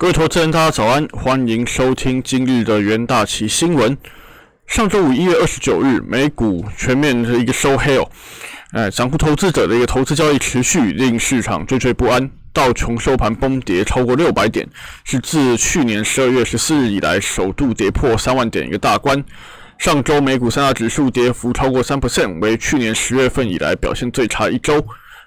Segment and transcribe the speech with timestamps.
[0.00, 3.94] 各位投资人，大家早安，欢迎收听今日的元大旗新闻。
[4.66, 8.10] 上周五一月二十九日，美股全面的一个收黑哦，
[8.72, 12.30] 哎，散户投资者的一个投资交易持续，令市场惴惴不安。
[12.50, 14.66] 道琼收盘崩跌超过六百点，
[15.04, 19.22] 是自去年十二月十四日以来首度跌破三万点一个大关。
[19.76, 24.82] 上周美股三大指数跌幅超过三 percent，为去年十月份以来表现最差一周。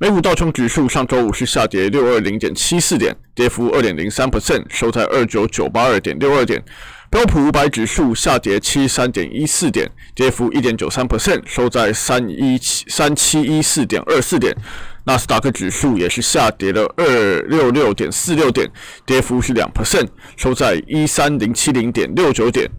[0.00, 6.62] 美股道琼指数上周五是下跌六二零点七四点，跌幅二点零三 percent，收在二九九八二点六二点。
[7.10, 14.56] 标普五百指数下跌七三点一四点，跌幅一点九三 percent，收在三一七三七一四点二四点。
[15.02, 18.70] 纳斯达克指数也是下跌了二六六点四六点，
[19.04, 22.70] 跌幅是两 percent，收在一三零七零点六九点。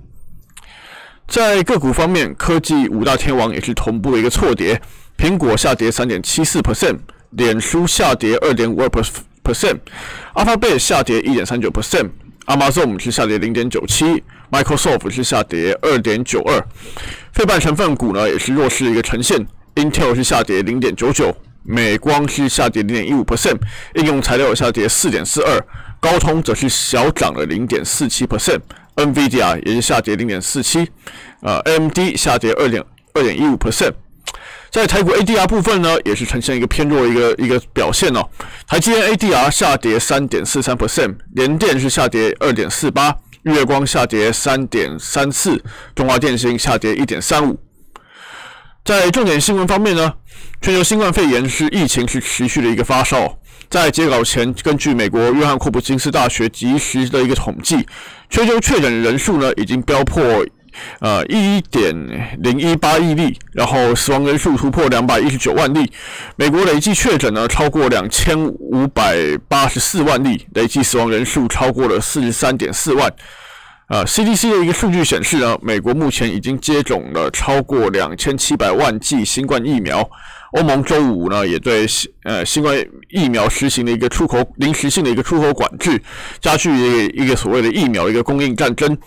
[1.28, 4.82] 在个股方面，科技五大天王也是同步一个错跌。
[5.18, 6.98] 苹果下跌三点七四 percent，
[7.32, 8.90] 脸书下跌二点五二
[9.44, 16.60] percent，Alphabet 下跌一点三九 percent，Amazon 是下跌零点九七，Microsoft 是下跌二点九二，
[17.34, 19.46] 费半成分股呢也是弱势一个呈现
[19.76, 23.58] ，Intel 是下跌零点九九，美光是下跌零点一五 percent，
[23.96, 25.60] 应用材料下跌四点四二，
[26.00, 30.88] 高通则是小涨了零点四七 percent，NVIDIA 也是下跌零点四七，
[31.42, 33.94] 呃，AMD 下跌二点二点一五 percent。
[34.72, 38.24] 在台股 ADR 部分呢，也是呈现一个偏弱一个一个表现哦。
[38.68, 45.64] 台积电 ADR 下跌三点四三 percent，联电是下跌二点四八，月光下跌三点三四，
[45.96, 47.60] 中华电信下跌一点三五。
[48.86, 50.14] 在重点新闻方面呢，
[50.62, 53.40] 全球新冠肺炎是疫情是持续的一个发烧。
[53.70, 57.86] 在截稿前，根据美国约翰霍普金斯大学及时的一个统计，
[58.30, 60.24] 全球确诊人数呢已经飙破。
[61.00, 61.96] 呃，一点
[62.40, 65.92] 零一八亿例，然后死亡人数突破两百一十九万例。
[66.36, 73.12] 美国累计确诊呢超过两千五百八十四万例，累计死亡人数超过了四十三点四万。
[73.88, 80.08] 呃，CDC 的一个数据显示呢，美国目前已经接种了超过两千七百万剂新冠疫苗。
[80.52, 82.76] 欧盟周五呢也对新呃新冠
[83.10, 86.02] 疫苗实行了一个出口临时性的一个出口管制，
[86.42, 86.72] 加剧
[87.16, 88.98] 一个所谓的疫苗一个供应战争。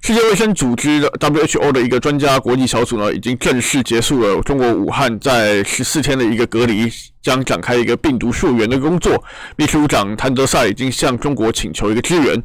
[0.00, 9.22] 世界卫生组织的 WHO 的一个专家国际小组呢，已经正式结束了中国武汉在十四天的一个隔离，将展开一个病毒溯源的工作。
[9.56, 12.42] 秘书长谭德赛已经向中国请求一个支援。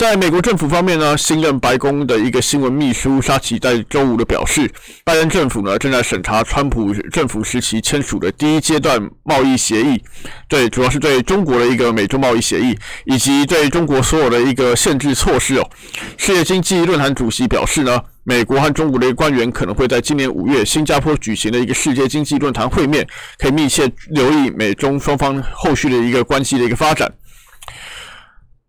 [0.00, 4.66] 在美国政府方面呢，新任白宫的一个新闻秘书沙奇在周五的表示，
[5.04, 10.02] 拜登政府呢正在审查川普政府时期签署的第一阶段贸易协议，
[10.48, 12.74] 对，主要是对中国的一个美洲贸易协议，
[13.04, 15.70] 以及对中国所有的一个限制措施哦。
[16.16, 23.06] 世界经济论坛主席表示呢，美国和中国的一个官员可能会在今年五月新加坡举行的一个世界经济论坛会面，
[23.38, 27.12] 可以密切留意美中双方后续的一个关系的一个发展。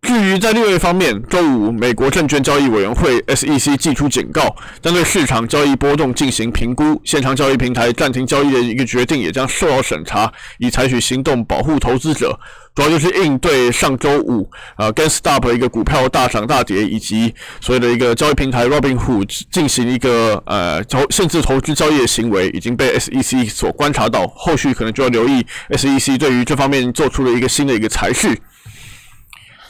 [0.02, 12.36] 至于在六月方面，周五美国证券交易委员会 SEC 寄出警告，将对市场交易波动进行评估，线上交易平台暂停交易的一个决定也将受到审查，以采取行动保护投资者。
[12.74, 28.36] 主要就是应对上周五呃 GameStop 一个股票大涨大跌，以及所谓的一个交易平台 Robinhood 进行一个呃投限制投资交易的行为，已经被 SEC 所观察到，后续可能就要留意 SEC 对于这方面做出了一个新的一个裁示。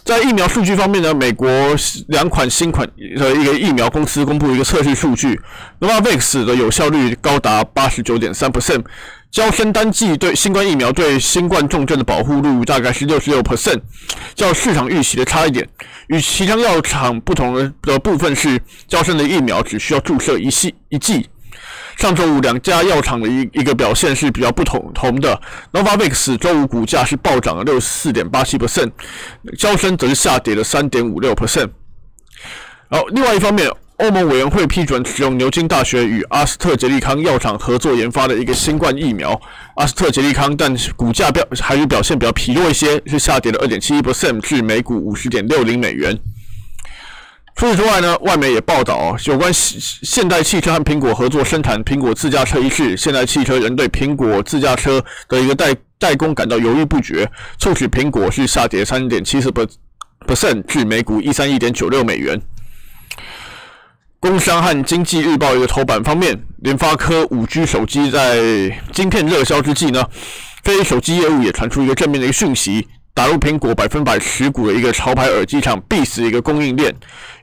[0.04, 1.48] 在疫苗数据方面呢，美国
[2.08, 5.40] 两款新款的一个疫苗公司公布一个测试数据
[5.80, 8.82] ，Novavax 的有效率高达八十九点三 percent，
[9.30, 13.80] 交生单剂对新冠疫苗对新冠重症的保护率大概是六十六 percent，
[14.34, 15.68] 较市场预期的差一点。
[16.08, 21.28] 与其他药厂不同的部分是，交生的疫苗只需要注射一剂一剂。
[21.96, 25.40] 上周五两家药厂的一一个表现是比较不同同的
[25.72, 28.90] ，Novavax 周五股价是暴涨了六十四点八七 percent，
[29.58, 31.70] 交生则是下跌了三点五六 percent。
[32.91, 39.41] 好，另外一方面，欧盟委员会批准使用牛津大学与阿斯特捷利康药厂合作研发的一个新冠疫苗，
[39.77, 46.18] 阿斯特捷利康，但股价表还是表现比较疲弱一些，是下跌了二点七一 percent 至每股五十点六零美元。
[47.54, 59.53] 除此之外呢，外媒也报道有关现代汽车和苹果合作生产苹果自驾车一事，现代汽车仍对苹果自驾车的一个代代工感到犹豫不决，促使苹果是下跌三点七四
[60.27, 62.41] percent 至每股一三一点九六美元。
[64.19, 68.41] 工商和经济日报一个头版方面，联发科五 G 手机在
[68.93, 70.04] 晶片热销之际呢，
[70.65, 72.89] 非手机业务也传出一个正面的一个讯息。
[73.14, 76.94] 打入苹果百分百持股的一个潮牌耳机厂 b e s 一个供应链，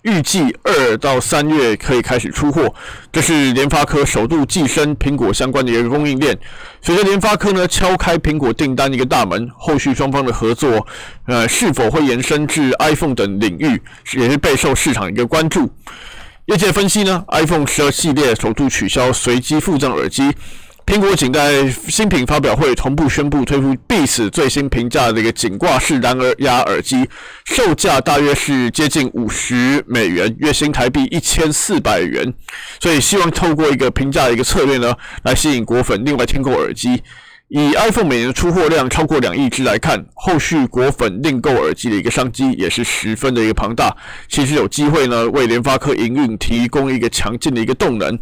[0.01, 2.73] 预计二到三月可以开始出货。
[3.11, 6.35] 这是联发科首度跻身苹果相关的一个供应链。
[6.81, 10.85] 随着联发科呢敲开苹果订单一个大门，后续双方的合作，
[11.27, 13.79] 呃，是否会延伸至 iPhone 等领域，
[14.13, 15.71] 也是备受市场一个关注。
[16.47, 20.35] 业界分析呢，iPhone 十二系列首度取消随机附赠耳机。
[20.89, 27.07] 苹果仅在新品发表会同步宣布推出 Beats 最新平价的一个颈挂式蓝牙耳机，
[27.45, 32.33] 售价大约是接近五十美元，月薪台币一千四百元。
[32.79, 34.91] 所以希望透过一个平价的一个策略呢，
[35.21, 37.03] 来吸引果粉另外添购耳机。
[37.49, 43.95] 以 iPhone 每年的出货量超过两亿只来看，后续果粉另购耳机的一个商机也是十分的一个庞大。
[44.27, 48.17] 其实有机会呢，为联发科营运提供一个强劲的一个动能。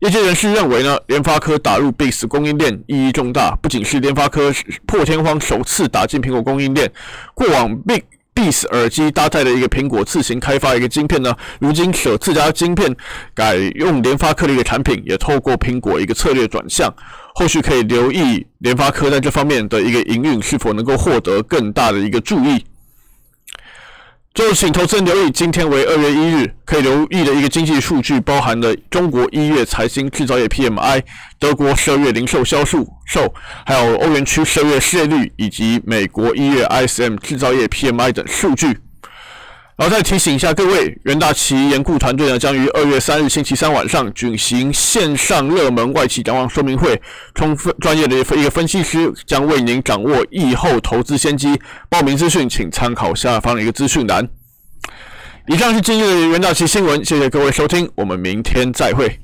[0.00, 4.50] 业界人士认为呢，联发科打入 Beats 供应链意义重大，不仅是联发科
[4.86, 6.90] 破天荒首次打进苹果供应链，
[7.34, 8.02] 过往 Big
[8.34, 12.96] Beats 耳机搭载的一个苹果自行开发一个晶片呢，如今舍自家晶片
[13.34, 16.90] 改用联发科的一个产品，也透过苹果一个策略转向，
[17.34, 22.64] 后续可以留意联发科在这方面的一个营运是否能够获得更大的一个注意。
[24.32, 31.02] 就请投资人留意，今天为二月一日，可以留意的一个经济数据，包含了中国一月财经制造业 PMI、
[31.36, 33.34] 德国十二月零售销售、售，
[33.66, 38.78] 还有欧元区十二月失业率，以及美国一月 ISM 制造业 PMI 等数据。
[39.76, 47.02] 然后再提醒一下各位，元大旗研顾团队呢，将于二月三日星期三晚上举行线上热门外企展望说明会，
[47.34, 51.60] 充分专业的一个分析师将为您掌握疫后投资先机。
[51.88, 54.28] 报名资讯请参考下方的一个资讯栏。
[55.50, 59.18] 以上是今日的元大旗新闻，谢谢各位收听，我们明天再会。